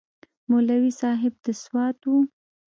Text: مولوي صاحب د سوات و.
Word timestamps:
مولوي 0.49 0.91
صاحب 1.01 1.33
د 1.45 1.47
سوات 1.63 1.99
و. 2.05 2.11